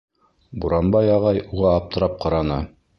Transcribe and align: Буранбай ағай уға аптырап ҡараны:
Буранбай 0.63 1.13
ағай 1.19 1.43
уға 1.51 1.77
аптырап 1.77 2.21
ҡараны: 2.27 2.63